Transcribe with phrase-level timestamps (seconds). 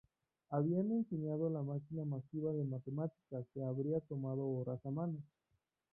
[0.49, 5.17] Habían enseñado la máquina masiva de matemática que habría tomado horas a mano.